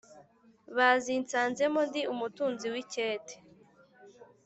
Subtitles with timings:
[0.77, 3.35] Bazinsanzemo ndi umutunzi w' icyete